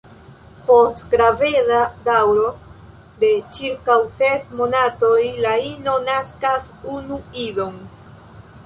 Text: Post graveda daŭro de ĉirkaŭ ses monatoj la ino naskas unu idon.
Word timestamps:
Post 0.69 1.03
graveda 1.11 1.81
daŭro 2.07 2.47
de 3.25 3.31
ĉirkaŭ 3.59 3.99
ses 4.23 4.49
monatoj 4.63 5.15
la 5.47 5.55
ino 5.69 5.97
naskas 6.11 6.71
unu 6.97 7.23
idon. 7.49 7.81